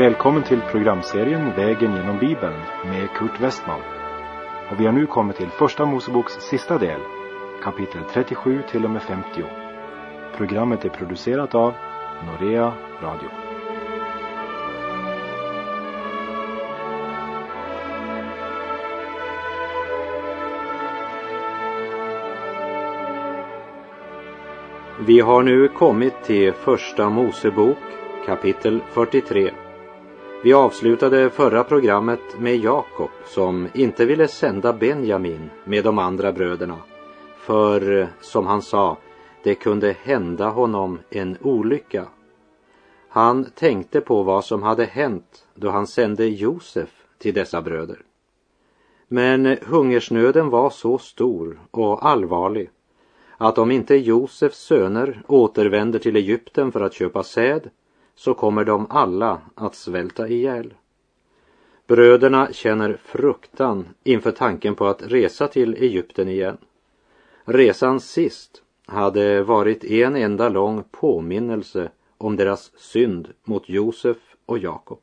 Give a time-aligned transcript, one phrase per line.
[0.00, 2.54] Välkommen till programserien Vägen genom Bibeln
[2.84, 3.80] med Kurt Westman.
[4.70, 7.00] Och vi har nu kommit till Första Moseboks sista del,
[7.62, 9.28] kapitel 37 till och med 50.
[10.36, 11.74] Programmet är producerat av
[12.26, 12.72] Norea
[13.02, 13.28] Radio.
[25.06, 27.78] Vi har nu kommit till Första Mosebok
[28.26, 29.50] kapitel 43.
[30.42, 36.76] Vi avslutade förra programmet med Jakob som inte ville sända Benjamin med de andra bröderna.
[37.38, 38.96] För, som han sa,
[39.42, 42.06] det kunde hända honom en olycka.
[43.08, 47.98] Han tänkte på vad som hade hänt då han sände Josef till dessa bröder.
[49.08, 52.70] Men hungersnöden var så stor och allvarlig
[53.36, 57.70] att om inte Josefs söner återvänder till Egypten för att köpa säd
[58.20, 60.74] så kommer de alla att svälta ihjäl.
[61.86, 66.56] Bröderna känner fruktan inför tanken på att resa till Egypten igen.
[67.44, 75.02] Resan sist hade varit en enda lång påminnelse om deras synd mot Josef och Jakob.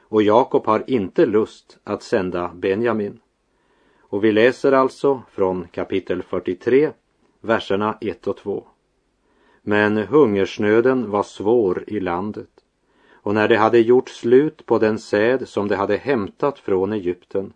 [0.00, 3.20] Och Jakob har inte lust att sända Benjamin.
[4.00, 6.90] Och vi läser alltså från kapitel 43,
[7.40, 8.66] verserna 1 och 2.
[9.68, 12.48] Men hungersnöden var svår i landet
[13.12, 17.52] och när de hade gjort slut på den säd som de hade hämtat från Egypten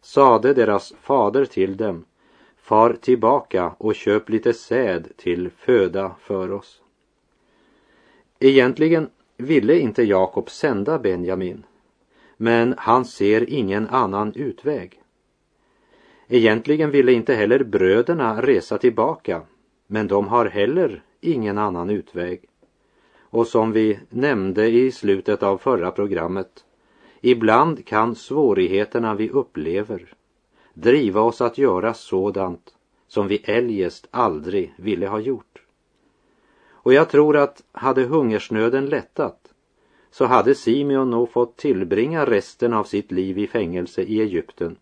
[0.00, 2.04] sade deras fader till dem
[2.56, 6.82] Far tillbaka och köp lite säd till föda för oss.
[8.38, 11.66] Egentligen ville inte Jakob sända Benjamin,
[12.36, 15.00] men han ser ingen annan utväg.
[16.28, 19.42] Egentligen ville inte heller bröderna resa tillbaka,
[19.86, 22.44] men de har heller ingen annan utväg.
[23.20, 26.64] Och som vi nämnde i slutet av förra programmet,
[27.20, 30.14] ibland kan svårigheterna vi upplever
[30.74, 32.74] driva oss att göra sådant
[33.08, 35.62] som vi eljest aldrig ville ha gjort.
[36.70, 39.48] Och jag tror att hade hungersnöden lättat
[40.10, 44.76] så hade Simeon nog fått tillbringa resten av sitt liv i fängelse i Egypten.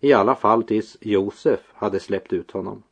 [0.00, 2.82] I alla fall tills Josef hade släppt ut honom.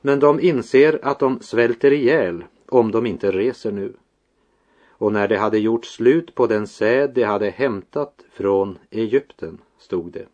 [0.00, 3.92] Men de inser att de svälter ihjäl om de inte reser nu.
[4.88, 10.12] Och när de hade gjort slut på den säd de hade hämtat från Egypten, stod
[10.12, 10.26] det.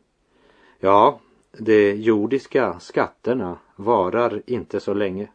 [0.78, 1.20] Ja,
[1.58, 5.28] de jordiska skatterna varar inte så länge.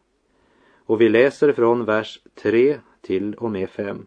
[0.86, 4.06] Och vi läser från vers 3 till och med 5.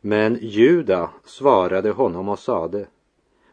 [0.00, 2.86] Men Juda svarade honom och sade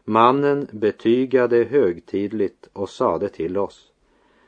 [0.04, 3.91] Mannen betygade högtidligt och sade till oss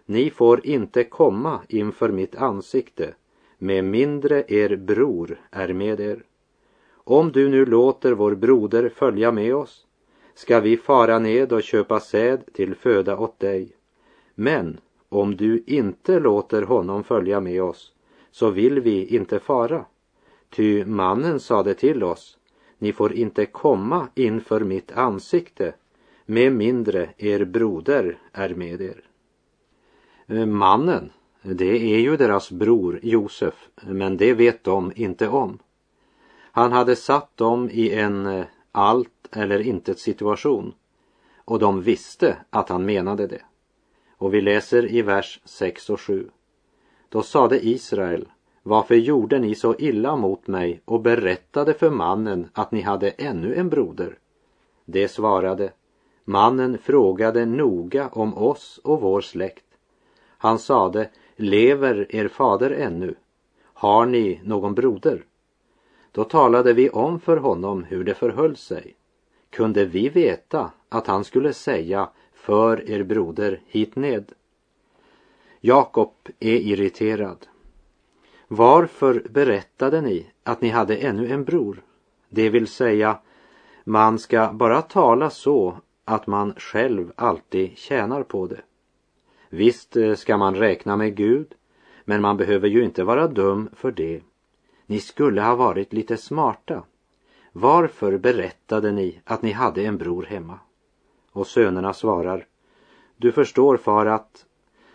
[0.07, 3.15] ni får inte komma inför mitt ansikte
[3.59, 6.23] med mindre er bror är med er.
[6.93, 9.87] Om du nu låter vår broder följa med oss
[10.35, 13.73] ska vi fara ned och köpa säd till föda åt dig.
[14.35, 17.93] Men om du inte låter honom följa med oss
[18.31, 19.85] så vill vi inte fara.
[20.51, 22.39] Ty mannen sade till oss,
[22.79, 25.75] ni får inte komma inför mitt ansikte
[26.27, 29.05] med mindre er broder är med er.
[30.27, 31.11] Eh, mannen,
[31.43, 35.59] det är ju deras bror Josef, men det vet de inte om.
[36.53, 40.75] Han hade satt dem i en eh, allt eller intet situation
[41.37, 43.43] och de visste att han menade det.
[44.19, 46.31] Och vi läser i vers 6 och 7.
[47.09, 48.29] Då sade Israel,
[48.63, 53.55] varför gjorde ni så illa mot mig och berättade för mannen att ni hade ännu
[53.55, 54.19] en broder?
[54.85, 55.73] Det svarade,
[56.25, 59.65] mannen frågade noga om oss och vår släkt
[60.45, 63.15] han sade, lever er fader ännu?
[63.63, 65.25] Har ni någon broder?
[66.13, 68.97] Då talade vi om för honom hur det förhöll sig.
[69.51, 74.33] Kunde vi veta att han skulle säga, för er broder hit ned?
[75.61, 77.47] Jakob är irriterad.
[78.49, 81.83] Varför berättade ni att ni hade ännu en bror?
[82.29, 83.19] Det vill säga,
[83.85, 88.61] man ska bara tala så att man själv alltid tjänar på det.
[89.55, 91.55] Visst eh, ska man räkna med Gud,
[92.05, 94.21] men man behöver ju inte vara dum för det.
[94.87, 96.83] Ni skulle ha varit lite smarta.
[97.53, 100.59] Varför berättade ni att ni hade en bror hemma?
[101.33, 102.47] Och sönerna svarar,
[103.17, 104.45] du förstår far att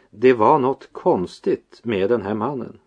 [0.10, 2.80] det var något konstigt med den här mannen.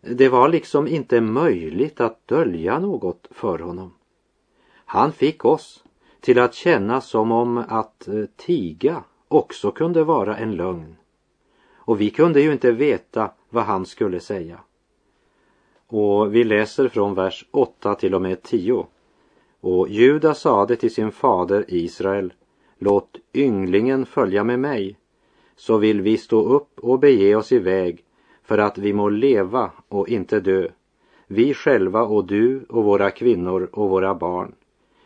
[0.00, 3.94] Det var liksom inte möjligt att dölja något för honom.
[4.70, 5.84] Han fick oss
[6.20, 10.96] till att känna som om att eh, tiga också kunde vara en lögn.
[11.74, 14.58] Och vi kunde ju inte veta vad han skulle säga.
[15.86, 18.86] Och vi läser från vers 8 till och med 10.
[19.60, 22.32] Och Juda sade till sin fader Israel,
[22.78, 24.96] låt ynglingen följa med mig,
[25.56, 28.04] så vill vi stå upp och bege oss iväg
[28.42, 30.68] för att vi må leva och inte dö,
[31.26, 34.54] vi själva och du och våra kvinnor och våra barn.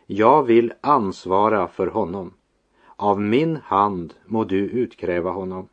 [0.07, 2.33] Jag vill ansvara för honom.
[3.03, 5.69] Av min hand må du utkräva honom.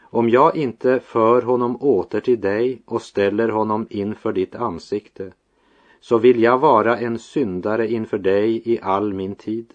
[0.00, 5.32] Om jag inte för honom åter till dig och ställer honom inför ditt ansikte,
[6.00, 9.74] så vill jag vara en syndare inför dig i all min tid.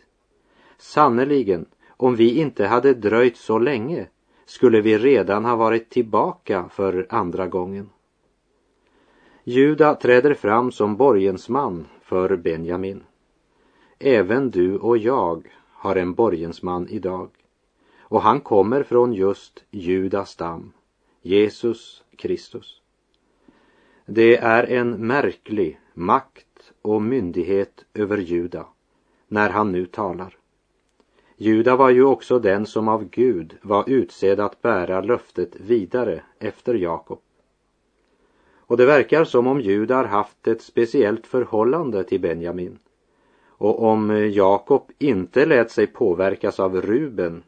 [0.78, 4.08] Sannerligen, om vi inte hade dröjt så länge
[4.46, 7.90] skulle vi redan ha varit tillbaka för andra gången.
[9.44, 13.04] Juda träder fram som borgensman för Benjamin.
[14.00, 17.30] Även du och jag har en borgensman idag
[18.00, 20.74] och han kommer från just Judas stam,
[21.22, 22.82] Jesus Kristus.
[24.06, 28.66] Det är en märklig makt och myndighet över Juda
[29.28, 30.38] när han nu talar.
[31.38, 36.74] Juda var ju också den som av Gud var utsedd att bära löftet vidare efter
[36.74, 37.20] Jakob.
[38.56, 42.80] Och det verkar som om Juda har haft ett speciellt förhållande till Benjamin.
[43.58, 47.44] Och om eh, Jakob inte lät sig påverkas av Ruben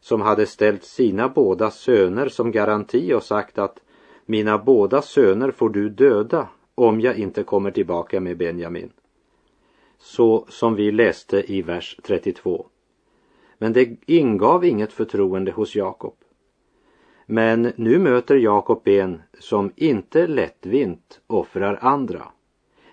[0.00, 3.80] som hade ställt sina båda söner som garanti och sagt att
[4.26, 8.90] mina båda söner får du döda om jag inte kommer tillbaka med Benjamin.
[9.98, 12.66] Så som vi läste i vers 32.
[13.58, 16.14] Men det ingav inget förtroende hos Jakob.
[17.26, 22.22] Men nu möter Jakob en som inte lättvint offrar andra,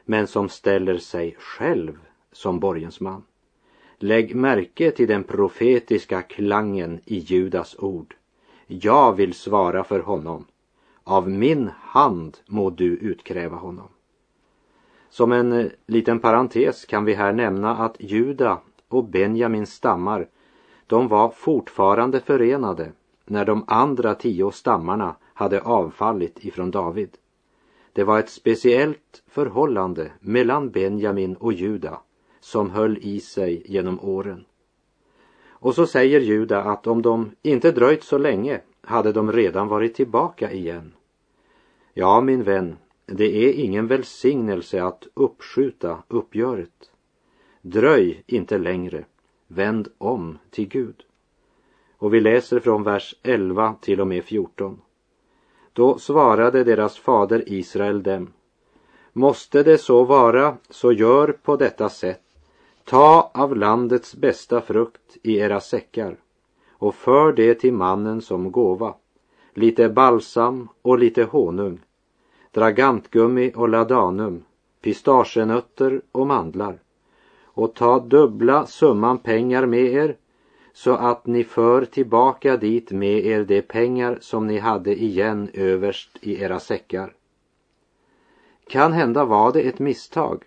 [0.05, 1.97] men som ställer sig själv
[2.33, 3.23] som borgensman.
[3.97, 8.15] Lägg märke till den profetiska klangen i Judas ord.
[8.67, 10.45] Jag vill svara för honom.
[11.03, 13.87] Av min hand må du utkräva honom.
[15.09, 20.27] Som en eh, liten parentes kan vi här nämna att Juda och Benjamins stammar,
[20.87, 22.91] de var fortfarande förenade
[23.25, 27.09] när de andra tio stammarna hade avfallit ifrån David.
[27.93, 31.99] Det var ett speciellt förhållande mellan Benjamin och Juda
[32.43, 34.45] som höll i sig genom åren.
[35.49, 39.95] Och så säger Juda att om de inte dröjt så länge hade de redan varit
[39.95, 40.93] tillbaka igen.
[41.93, 46.91] Ja, min vän, det är ingen välsignelse att uppskjuta uppgöret.
[47.61, 49.05] Dröj inte längre,
[49.47, 51.03] vänd om till Gud.
[51.97, 54.81] Och vi läser från vers 11 till och med 14.
[55.73, 58.33] Då svarade deras fader Israel dem.
[59.13, 62.19] Måste det så vara, så gör på detta sätt
[62.85, 66.17] Ta av landets bästa frukt i era säckar
[66.69, 68.93] och för det till mannen som gåva,
[69.53, 71.79] lite balsam och lite honung,
[72.51, 74.43] dragantgummi och ladanum,
[74.81, 76.79] pistagenötter och mandlar
[77.43, 80.17] och ta dubbla summan pengar med er
[80.73, 86.17] så att ni för tillbaka dit med er de pengar som ni hade igen överst
[86.21, 87.13] i era säckar.
[88.67, 90.43] Kan hända var det ett misstag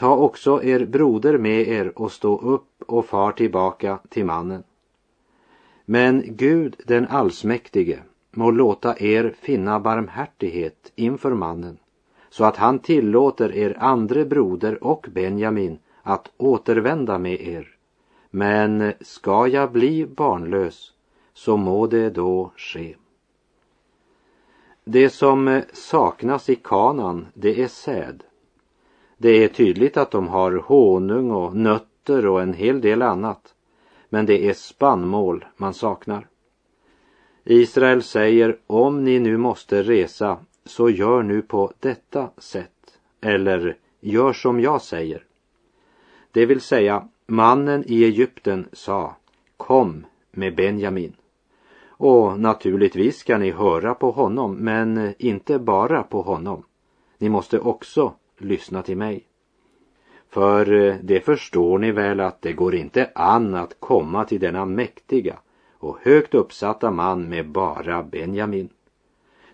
[0.00, 4.62] Ta också er broder med er och stå upp och far tillbaka till mannen.
[5.84, 7.98] Men Gud den allsmäktige
[8.30, 11.78] må låta er finna barmhärtighet inför mannen
[12.30, 17.68] så att han tillåter er andre broder och Benjamin att återvända med er.
[18.30, 20.92] Men ska jag bli barnlös
[21.34, 22.96] så må det då ske.
[24.84, 28.22] Det som saknas i kanan, det är säd.
[29.22, 33.54] Det är tydligt att de har honung och nötter och en hel del annat.
[34.08, 36.26] Men det är spannmål man saknar.
[37.44, 44.32] Israel säger om ni nu måste resa så gör nu på detta sätt eller gör
[44.32, 45.24] som jag säger.
[46.32, 49.16] Det vill säga mannen i Egypten sa
[49.56, 51.16] kom med Benjamin.
[51.88, 56.64] Och naturligtvis ska ni höra på honom men inte bara på honom.
[57.18, 59.24] Ni måste också lyssna till mig.
[60.28, 64.64] För eh, det förstår ni väl att det går inte an att komma till denna
[64.64, 65.38] mäktiga
[65.72, 68.68] och högt uppsatta man med bara Benjamin.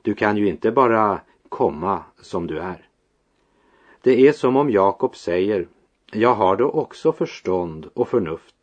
[0.02, 2.88] Du kan ju inte bara komma som du är.
[4.02, 5.68] Det är som om Jakob säger,
[6.12, 8.54] jag har då också förstånd och förnuft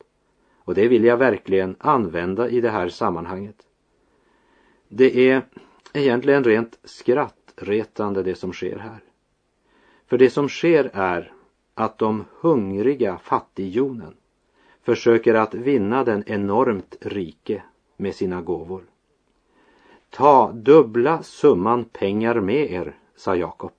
[0.66, 3.56] och det vill jag verkligen använda i det här sammanhanget.
[4.88, 5.42] Det är
[5.94, 9.00] egentligen rent skrattretande det som sker här.
[10.14, 11.34] För det som sker är
[11.74, 14.14] att de hungriga fattighjonen
[14.84, 17.64] försöker att vinna den enormt rike
[17.98, 18.84] med sina gåvor.
[20.10, 23.72] Ta dubbla summan pengar med er, sa Jakob.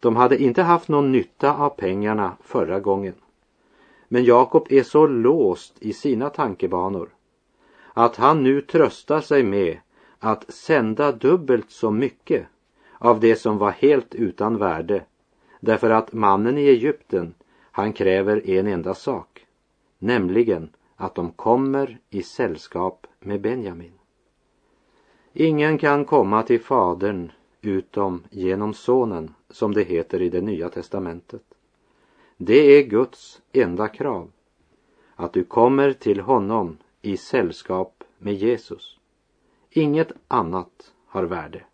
[0.00, 3.14] De hade inte haft någon nytta av pengarna förra gången.
[4.08, 7.08] Men Jakob är så låst i sina tankebanor
[7.94, 9.78] att han nu tröstar sig med
[10.18, 12.46] att sända dubbelt så mycket
[12.98, 15.04] av det som var helt utan värde
[15.60, 17.34] därför att mannen i Egypten
[17.70, 19.46] han kräver en enda sak
[19.98, 23.92] nämligen att de kommer i sällskap med Benjamin.
[25.32, 31.42] Ingen kan komma till Fadern utom genom Sonen, som det heter i det Nya testamentet.
[32.36, 34.30] Det är Guds enda krav,
[35.14, 38.98] att du kommer till honom i sällskap med Jesus.
[39.70, 41.64] Inget annat har värde.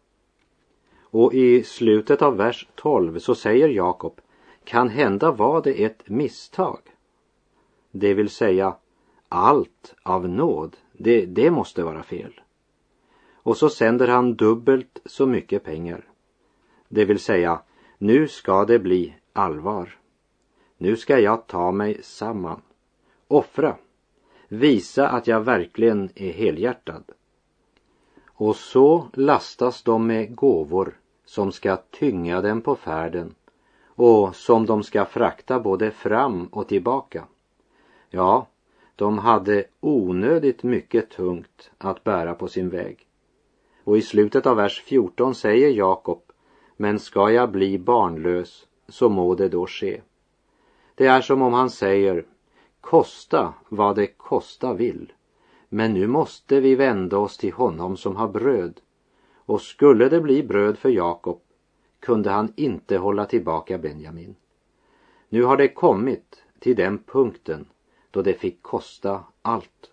[1.15, 4.21] Och i slutet av vers 12 så säger Jakob,
[4.65, 6.79] kan hända var det ett misstag.
[7.91, 8.77] Det vill säga,
[9.29, 12.41] allt av nåd, det, det måste vara fel.
[13.33, 16.05] Och så sänder han dubbelt så mycket pengar.
[16.89, 17.63] Det vill säga,
[17.99, 19.99] nu ska det bli allvar.
[20.79, 22.63] Nu ska jag ta mig samman,
[23.29, 23.77] offra,
[24.49, 27.05] visa att jag verkligen är helhjärtad.
[28.27, 30.99] Och så lastas de med gåvor
[31.33, 33.35] som ska tynga dem på färden
[33.87, 37.25] och som de ska frakta både fram och tillbaka.
[38.11, 38.47] Ja,
[38.97, 43.07] de hade onödigt mycket tungt att bära på sin väg.
[43.85, 46.23] Och i slutet av vers 14 säger Jakob,
[46.77, 50.01] men ska jag bli barnlös så må det då ske.
[50.95, 52.25] Det är som om han säger,
[52.81, 55.13] kosta vad det kosta vill,
[55.69, 58.81] men nu måste vi vända oss till honom som har bröd.
[59.53, 61.41] Och skulle det bli bröd för Jakob
[62.01, 64.35] kunde han inte hålla tillbaka Benjamin.
[65.29, 67.67] Nu har det kommit till den punkten
[68.11, 69.91] då det fick kosta allt.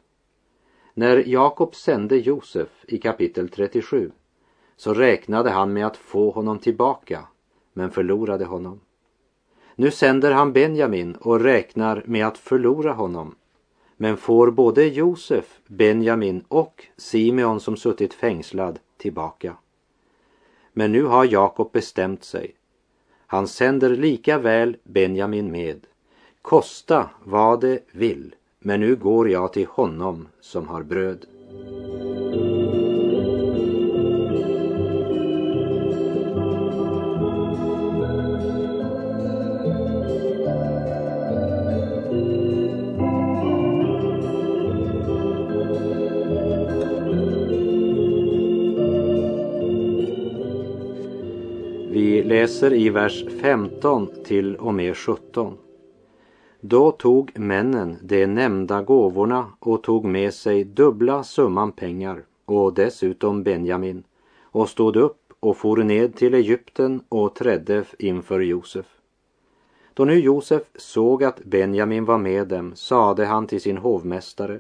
[0.94, 4.12] När Jakob sände Josef i kapitel 37
[4.76, 7.28] så räknade han med att få honom tillbaka
[7.74, 8.80] men förlorade honom.
[9.76, 13.36] Nu sänder han Benjamin och räknar med att förlora honom
[13.98, 19.56] men får både Josef, Benjamin och Simeon som suttit fängslad tillbaka.
[20.74, 22.56] Men nu har Jakob bestämt sig.
[23.28, 25.86] Han sänder lika väl Benjamin med.
[26.42, 31.26] Kosta vad det vill, men nu går jag till honom som har bröd.
[52.50, 55.58] Läser i vers 15 till och med 17.
[56.60, 63.44] Då tog männen de nämnda gåvorna och tog med sig dubbla summan pengar och dessutom
[63.44, 64.04] Benjamin
[64.42, 68.86] och stod upp och for ned till Egypten och trädde inför Josef.
[69.94, 74.60] Då nu Josef såg att Benjamin var med dem sade han till sin hovmästare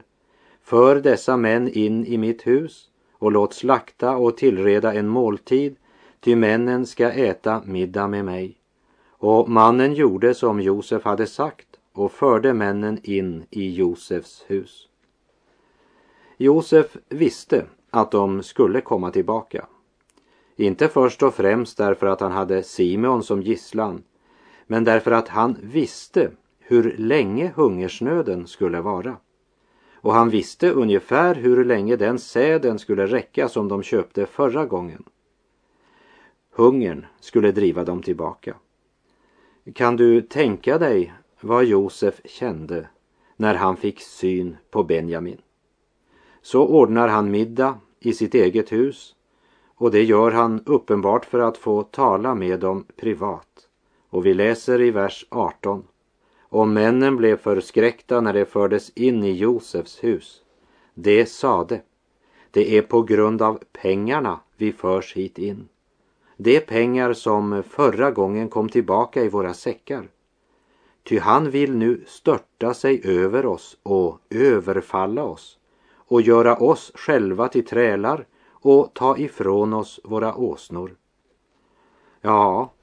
[0.61, 5.75] För dessa män in i mitt hus och låt slakta och tillreda en måltid
[6.19, 8.55] ty männen ska äta middag med mig.
[9.09, 14.87] Och mannen gjorde som Josef hade sagt och förde männen in i Josefs hus.
[16.37, 19.65] Josef visste att de skulle komma tillbaka.
[20.55, 24.03] Inte först och främst därför att han hade Simeon som gisslan,
[24.67, 29.17] men därför att han visste hur länge hungersnöden skulle vara.
[29.93, 35.03] Och han visste ungefär hur länge den säden skulle räcka som de köpte förra gången.
[36.51, 38.55] Hungern skulle driva dem tillbaka.
[39.73, 42.87] Kan du tänka dig vad Josef kände
[43.35, 45.41] när han fick syn på Benjamin?
[46.41, 49.15] Så ordnar han middag i sitt eget hus
[49.79, 53.67] och det gör han uppenbart för att få tala med dem privat.
[54.09, 55.83] Och vi läser i vers 18.
[56.39, 60.41] Och männen blev förskräckta när de fördes in i Josefs hus.
[60.93, 61.81] Det sade,
[62.51, 65.67] det är på grund av pengarna vi förs hit in.
[66.41, 70.09] De pengar som förra gången kom tillbaka i våra säckar.
[71.03, 75.57] Ty han vill nu störta sig över oss och överfalla oss
[75.93, 80.95] och göra oss själva till trälar och ta ifrån oss våra åsnor.
[82.21, 82.73] Ja,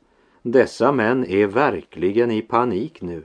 [0.43, 3.25] dessa män är verkligen i panik nu.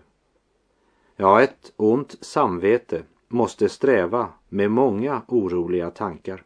[1.16, 6.44] Ja, ett ont samvete måste sträva med många oroliga tankar.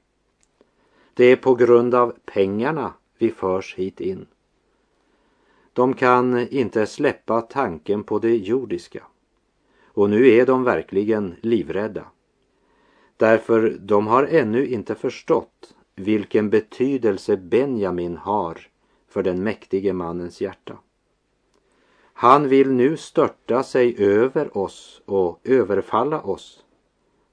[1.14, 4.26] Det är på grund av pengarna vi förs hit in.
[5.74, 9.04] De kan inte släppa tanken på det jordiska.
[9.86, 12.06] Och nu är de verkligen livrädda.
[13.18, 18.68] Därför de har ännu inte förstått vilken betydelse Benjamin har
[19.08, 20.78] för den mäktige mannens hjärta.
[22.14, 26.64] Han vill nu störta sig över oss och överfalla oss.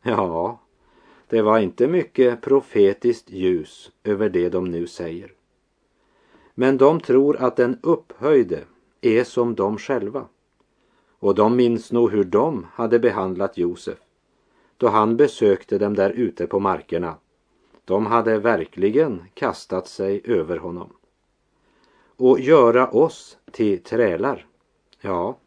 [0.02, 0.60] Ja,
[1.28, 5.32] det var inte mycket profetiskt ljus över det de nu säger.
[6.54, 8.60] Men de tror att den upphöjde
[9.00, 10.26] är som de själva.
[11.18, 13.98] Och de minns nog hur de hade behandlat Josef
[14.82, 17.16] då han besökte dem där ute på markerna.
[17.84, 20.92] De hade verkligen kastat sig över honom.
[22.16, 24.46] Och göra oss till trälar.
[25.00, 25.38] Ja,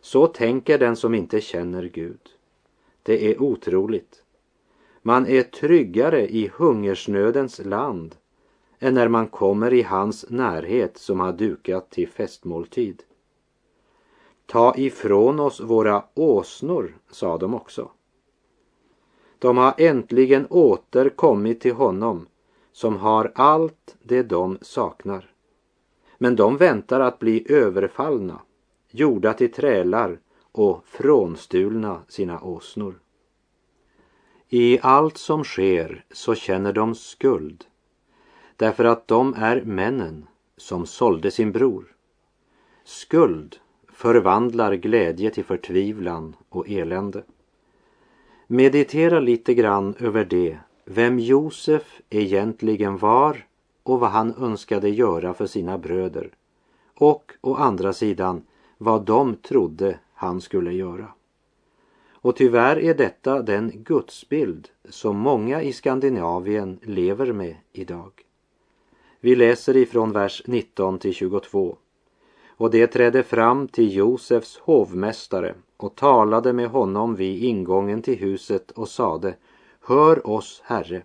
[0.00, 2.20] så tänker den som inte känner Gud.
[3.02, 4.22] Det är otroligt.
[5.02, 8.14] Man är tryggare i hungersnödens land
[8.78, 13.02] än när man kommer i hans närhet som har dukat till festmåltid.
[14.46, 17.90] Ta ifrån oss våra åsnor, sa de också.
[19.38, 22.26] De har äntligen återkommit till honom
[22.72, 25.30] som har allt det de saknar.
[26.18, 28.40] Men de väntar att bli överfallna,
[28.90, 30.20] gjorda till trälar
[30.52, 33.00] och frånstulna sina åsnor.
[34.48, 37.64] I allt som sker så känner de skuld
[38.58, 41.84] därför att de är männen som sålde sin bror.
[42.84, 43.56] Skuld
[43.92, 47.22] förvandlar glädje till förtvivlan och elände.
[48.46, 53.46] Meditera lite grann över det, vem Josef egentligen var
[53.82, 56.30] och vad han önskade göra för sina bröder
[56.94, 58.42] och å andra sidan
[58.78, 61.06] vad de trodde han skulle göra.
[62.10, 68.27] Och tyvärr är detta den gudsbild som många i Skandinavien lever med idag.
[69.20, 71.76] Vi läser ifrån vers 19 till 22.
[72.48, 78.70] Och det trädde fram till Josefs hovmästare och talade med honom vid ingången till huset
[78.70, 79.34] och sade
[79.80, 81.02] Hör oss, Herre,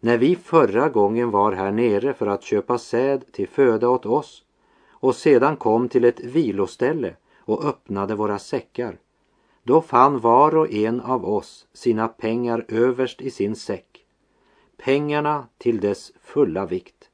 [0.00, 4.42] när vi förra gången var här nere för att köpa säd till föda åt oss
[4.88, 8.98] och sedan kom till ett viloställe och öppnade våra säckar.
[9.62, 14.04] Då fann var och en av oss sina pengar överst i sin säck,
[14.76, 17.10] pengarna till dess fulla vikt.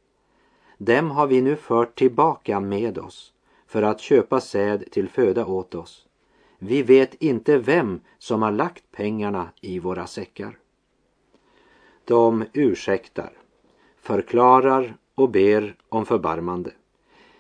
[0.83, 3.33] Dem har vi nu fört tillbaka med oss
[3.67, 6.07] för att köpa säd till föda åt oss.
[6.59, 10.59] Vi vet inte vem som har lagt pengarna i våra säckar.
[12.05, 13.33] De ursäktar,
[14.01, 16.71] förklarar och ber om förbarmande.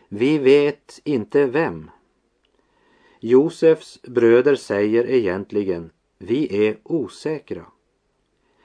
[0.09, 1.91] Vi vet inte vem.
[3.21, 7.65] Josefs bröder säger egentligen, vi är osäkra.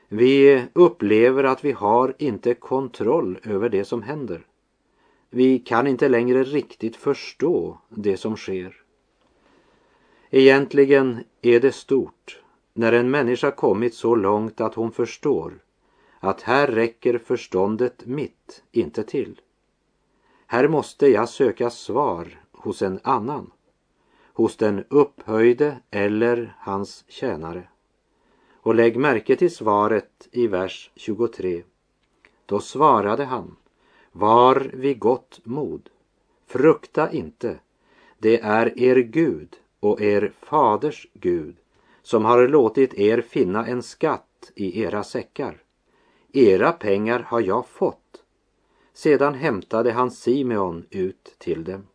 [0.07, 4.45] Vi upplever att vi har inte kontroll över det som händer.
[5.35, 8.75] Vi kan inte längre riktigt förstå det som sker.
[10.29, 12.41] Egentligen är det stort
[12.73, 15.53] när en människa kommit så långt att hon förstår
[16.19, 19.41] att här räcker förståndet mitt inte till.
[20.47, 23.51] Här måste jag söka svar hos en annan,
[24.33, 27.69] hos den upphöjde eller hans tjänare.
[28.53, 31.63] Och lägg märke till svaret i vers 23.
[32.45, 33.55] Då svarade han,
[34.15, 35.89] var vid gott mod,
[36.47, 37.59] frukta inte,
[38.17, 41.55] det är er Gud och er faders Gud
[42.05, 45.61] som har låtit er finna en skatt i era säckar.
[46.33, 48.23] Era pengar har jag fått.
[48.93, 51.87] Sedan hämtade han Simeon ut till dem.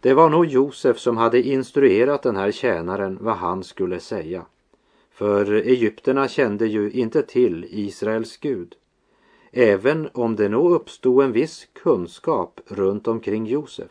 [0.00, 4.46] Det var nog Josef som hade instruerat den här tjänaren vad han skulle säga.
[5.10, 8.74] För egyptierna kände ju inte till Israels Gud.
[9.56, 13.90] Även om det nog uppstod en viss kunskap runt omkring Josef.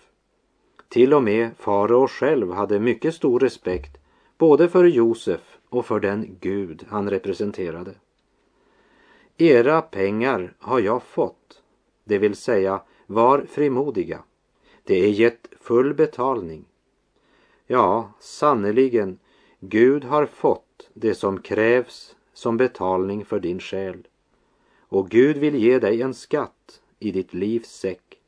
[0.89, 3.97] Till och med farao själv hade mycket stor respekt
[4.37, 7.91] både för Josef och för den Gud han representerade.
[9.37, 11.61] Era pengar har jag fått,
[12.03, 14.23] det vill säga var frimodiga.
[14.83, 16.65] Det är gett full betalning.
[17.67, 19.19] Ja, sannerligen,
[19.59, 24.07] Gud har fått det som krävs som betalning för din själ.
[24.93, 28.19] Och Gud vill ge dig en skatt i ditt livs säck.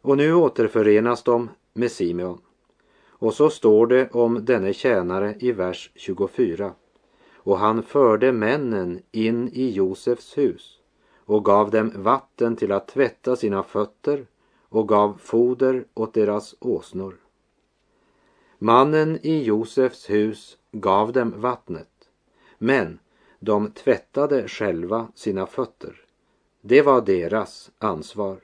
[0.00, 2.40] Och nu återförenas de med Simeon.
[3.08, 6.72] Och så står det om denne tjänare i vers 24.
[7.32, 10.80] Och han förde männen in i Josefs hus
[11.16, 14.26] och gav dem vatten till att tvätta sina fötter
[14.68, 17.16] och gav foder åt deras åsnor.
[18.58, 22.08] Mannen i Josefs hus gav dem vattnet,
[22.58, 22.98] men
[23.38, 26.00] de tvättade själva sina fötter.
[26.60, 28.38] Det var deras ansvar.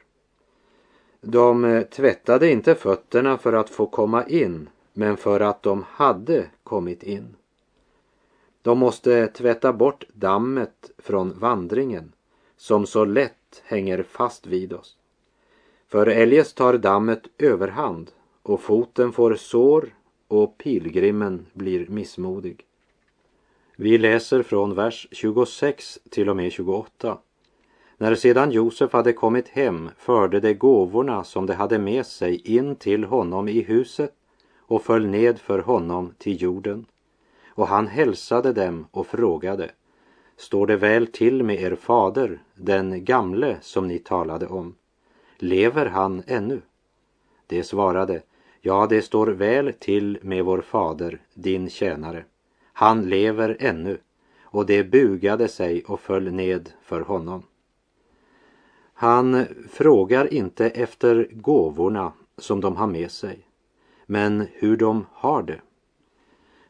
[1.20, 6.46] De eh, tvättade inte fötterna för att få komma in, men för att de hade
[6.62, 7.37] kommit in.
[8.62, 12.12] De måste tvätta bort dammet från vandringen
[12.57, 14.96] som så lätt hänger fast vid oss.
[15.88, 18.11] För eljest tar dammet överhand
[18.42, 19.94] och foten får sår
[20.28, 22.66] och pilgrimen blir missmodig.
[23.76, 27.18] Vi läser från vers 26 till och med 28.
[27.96, 32.76] När sedan Josef hade kommit hem förde de gåvorna som de hade med sig in
[32.76, 34.14] till honom i huset
[34.58, 36.87] och föll ned för honom till jorden.
[37.48, 39.70] Och han hälsade dem och frågade,
[40.37, 44.74] står det väl till med er fader, den gamle som ni talade om?
[45.38, 46.60] Lever han ännu?
[47.46, 48.22] Det svarade,
[48.60, 52.24] ja, det står väl till med vår fader, din tjänare.
[52.76, 53.98] Han lever ännu.
[54.42, 57.42] Och det bugade sig och föll ned för honom.
[58.94, 63.38] Han frågar inte efter gåvorna som de har med sig,
[64.06, 65.60] men hur de har det.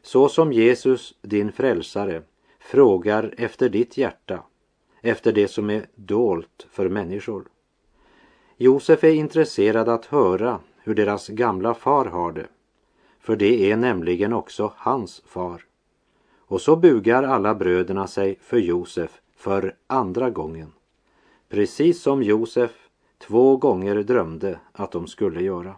[0.01, 2.21] Så som Jesus, din frälsare,
[2.59, 4.43] frågar efter ditt hjärta,
[5.01, 7.47] efter det som är dolt för människor.
[8.57, 12.47] Josef är intresserad att höra hur deras gamla far har det,
[13.19, 15.65] för det är nämligen också hans far.
[16.47, 20.71] Och så bugar alla bröderna sig för Josef för andra gången.
[21.49, 22.71] Precis som Josef
[23.17, 25.75] två gånger drömde att de skulle göra.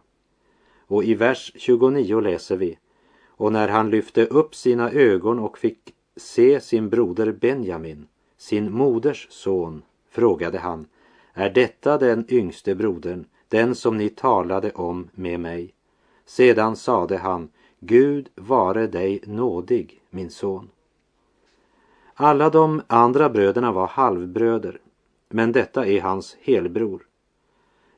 [0.88, 2.77] Och i vers 29 läser vi
[3.27, 9.27] Och när han lyfte upp sina ögon och fick se sin broder Benjamin, sin moders
[9.30, 10.86] son, frågade han
[11.34, 15.73] Är detta den yngste brodern, den som ni talade om med mig?
[16.25, 20.69] Sedan sade han Gud vare dig nådig, min son.
[22.13, 24.79] Alla de andra bröderna var halvbröder,
[25.29, 27.07] men detta är hans helbror.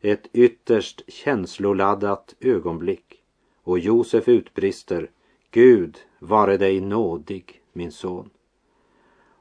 [0.02, 3.22] Ett ytterst känsloladdat ögonblick
[3.64, 5.10] och Josef utbrister
[5.52, 8.30] Gud vare dig nådig, min son.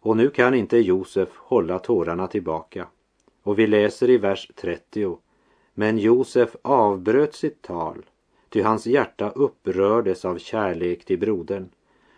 [0.01, 2.89] Och nu kan inte Josef hålla tårarna tillbaka.
[3.43, 5.19] Och vi läser i vers 30.
[5.75, 8.05] Men Josef avbröt sitt tal,
[8.49, 11.69] ty hans hjärta upprördes av kärlek till brodern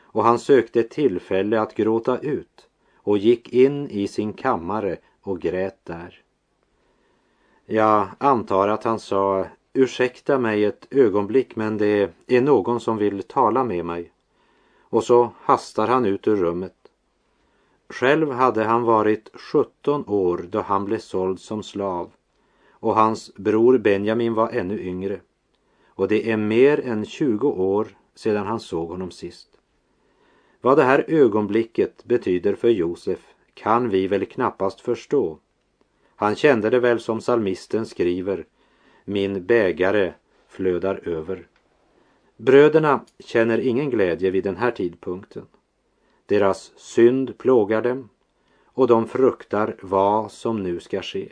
[0.03, 5.79] och han sökte tillfälle att gråta ut och gick in i sin kammare och grät
[5.85, 6.23] där.
[7.67, 13.23] Jag antar att han sa Ursäkta mig ett ögonblick men det är någon som vill
[13.23, 14.13] tala med mig.
[14.81, 16.75] Och så hastar han ut ur rummet.
[17.89, 22.11] Själv hade han varit 17 år då han blev såld som slav
[22.71, 25.21] och hans bror Benjamin var ännu yngre.
[26.01, 29.49] Och det är mer än 20 år sedan han såg honom sist.
[30.61, 35.39] Vad det här ögonblicket betyder för Josef kan vi väl knappast förstå.
[36.17, 38.47] Han kände det väl som salmisten skriver,
[39.05, 40.13] min bägare
[40.49, 41.47] flödar över.
[42.37, 45.47] Bröderna känner ingen glädje vid den här tidpunkten.
[46.27, 48.09] Deras synd plågar dem
[48.65, 51.29] och de fruktar vad som nu ska ske.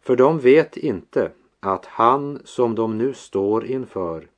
[0.00, 4.28] För de vet inte att han som de nu står inför,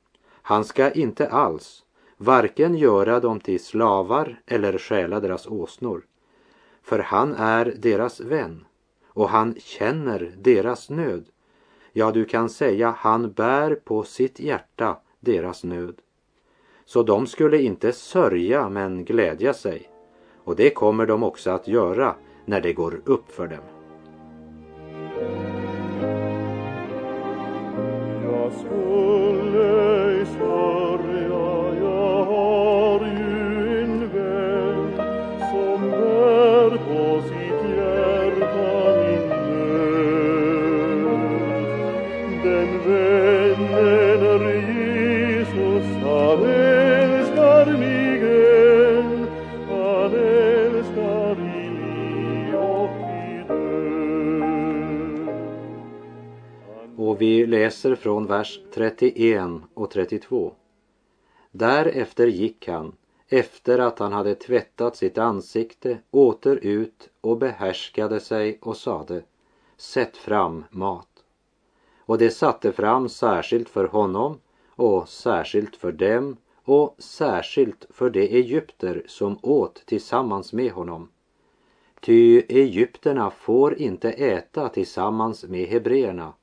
[0.41, 1.83] han ska inte alls
[2.17, 6.05] varken göra dem till slavar eller stjäla deras åsnor.
[6.83, 8.65] För han är deras vän
[9.07, 11.25] och han känner deras nöd.
[11.93, 15.95] Ja, du kan säga han bär på sitt hjärta deras nöd.
[16.85, 19.89] Så de skulle inte sörja men glädja sig.
[20.43, 23.74] Och det kommer de också att göra när det går upp för dem.
[28.63, 29.14] Jag
[57.15, 59.41] Och vi läser från vers 31
[59.73, 60.53] och 32.
[61.51, 62.95] Därefter gick han,
[63.29, 69.23] efter att han hade tvättat sitt ansikte, åter ut och behärskade sig och sade
[69.77, 71.23] Sätt fram mat.
[71.99, 78.21] Och det satte fram särskilt för honom och särskilt för dem och särskilt för de
[78.21, 81.09] egypter som åt tillsammans med honom.
[81.99, 86.33] Ty egypterna får inte äta tillsammans med hebreerna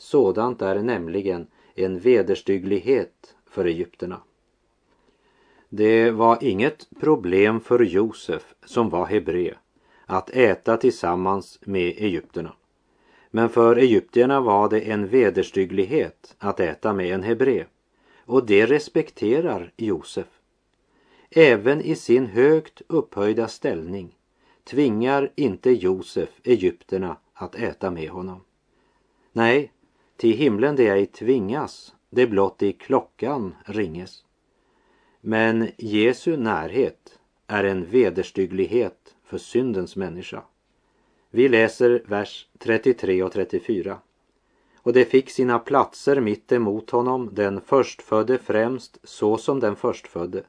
[0.00, 4.20] sådant är nämligen en vederstygglighet för egypterna.
[5.68, 9.54] Det var inget problem för Josef, som var hebre,
[10.06, 12.52] att äta tillsammans med egyptierna.
[13.30, 17.66] Men för egyptierna var det en vederstygglighet att äta med en hebre
[18.16, 20.28] och det respekterar Josef.
[21.30, 24.16] Även i sin högt upphöjda ställning
[24.64, 28.40] tvingar inte Josef egyptierna att äta med honom.
[29.32, 29.72] Nej,
[30.20, 34.24] till himlen det ej tvingas det blott i klockan ringes.
[35.20, 40.42] Men Jesu närhet är en vederstygglighet för syndens människa.
[41.30, 43.98] Vi läser vers 33 och 34.
[44.76, 50.42] Och det fick sina platser mitt emot honom, den förstfödde främst så som den förstfödde,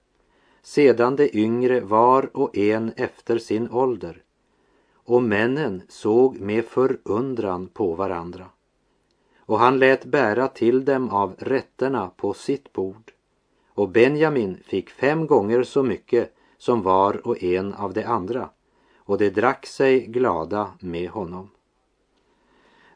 [0.61, 4.23] sedan de yngre var och en efter sin ålder.
[4.93, 8.45] Och männen såg med förundran på varandra.
[9.51, 13.11] Och han lät bära till dem av rätterna på sitt bord.
[13.73, 18.49] Och Benjamin fick fem gånger så mycket som var och en av de andra,
[18.97, 21.49] och de drack sig glada med honom.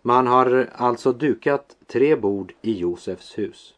[0.02, 3.76] Man har alltså dukat tre bord i Josefs hus.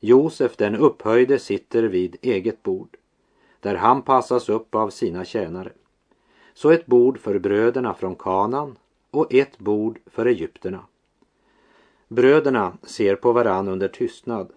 [0.00, 2.96] Josef den upphöjde sitter vid eget bord,
[3.60, 5.72] där han passas upp av sina tjänare.
[6.54, 8.76] Så ett bord för bröderna från Kanan
[9.10, 10.84] och ett bord för egypterna.
[12.12, 14.52] Bröderna ser på varann under tystnad.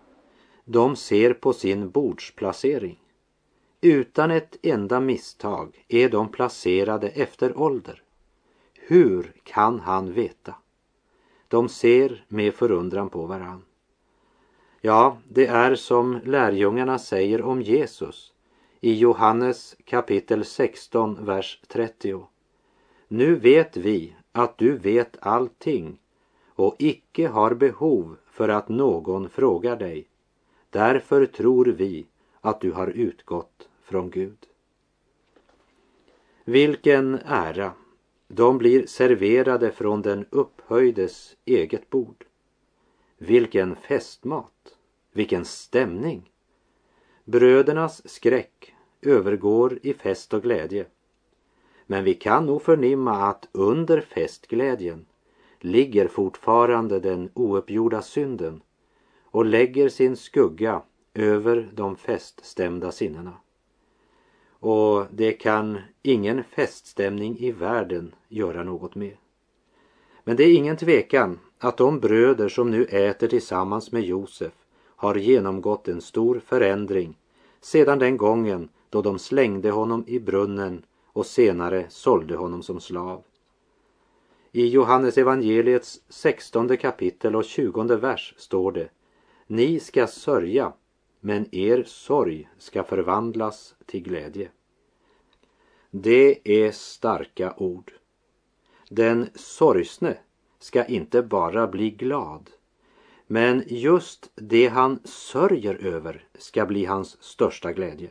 [0.65, 2.99] De ser på sin bordsplacering.
[3.81, 8.01] Utan ett enda misstag är de placerade efter ålder.
[8.73, 10.55] Hur kan han veta?
[11.47, 13.61] De ser med förundran på varann.
[14.81, 18.33] Ja, det är som lärjungarna säger om Jesus
[18.81, 22.27] i Johannes kapitel 16, vers 30.
[23.07, 25.97] Nu vet vi att du vet allting
[26.55, 30.07] och icke har behov för att någon frågar dig.
[30.69, 32.05] Därför tror vi
[32.41, 34.47] att du har utgått från Gud.
[36.43, 37.71] Vilken ära!
[38.27, 42.25] De blir serverade från den upphöjdes eget bord.
[43.17, 44.77] Vilken festmat!
[45.11, 46.31] Vilken stämning!
[47.23, 50.85] Brödernas skräck övergår i fest och glädje.
[51.85, 55.05] Men vi kan nog förnimma att under festglädjen
[55.65, 58.61] ligger fortfarande den ouppgjorda synden
[59.23, 60.81] och lägger sin skugga
[61.13, 63.33] över de feststämda sinnena.
[64.59, 69.17] Och det kan ingen feststämning i världen göra något med.
[70.23, 74.53] Men det är ingen tvekan att de bröder som nu äter tillsammans med Josef
[74.95, 77.17] har genomgått en stor förändring
[77.61, 83.23] sedan den gången då de slängde honom i brunnen och senare sålde honom som slav.
[84.57, 88.89] I Johannes evangeliets 16 kapitel och 20 vers står det
[89.47, 90.73] Ni ska sörja,
[91.19, 94.49] men er sorg ska förvandlas till glädje.
[95.91, 97.91] Det är starka ord.
[98.89, 100.17] Den sorgsne
[100.59, 102.49] ska inte bara bli glad,
[103.27, 108.09] men just det han sörjer över ska bli hans största glädje.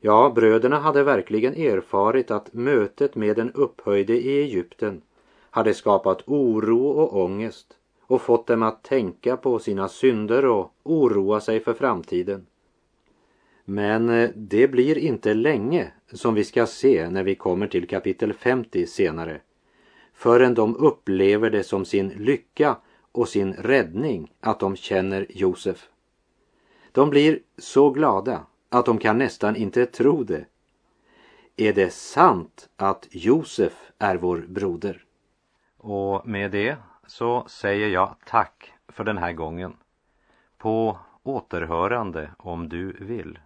[0.00, 5.02] Ja, bröderna hade verkligen erfarit att mötet med den upphöjde i Egypten
[5.54, 7.66] hade skapat oro och ångest
[8.00, 12.46] och fått dem att tänka på sina synder och oroa sig för framtiden.
[13.64, 18.32] Men eh, det blir inte länge som vi ska se när vi kommer till kapitel
[18.32, 19.40] 50 senare
[20.14, 22.76] förrän de upplever det som sin lycka
[23.12, 25.88] och sin räddning att de känner Josef.
[26.92, 30.44] De blir så glada att de kan nästan inte tro det.
[31.56, 35.03] Är det sant att Josef är vår broder?
[35.86, 39.76] Och med det så säger jag tack för den här gången.
[40.58, 43.38] På återhörande om du vill.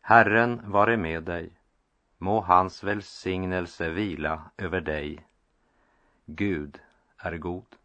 [0.00, 1.50] Herren vare med dig.
[2.18, 5.26] Må hans välsignelse vila över dig.
[6.26, 6.80] Gud
[7.16, 7.76] är god.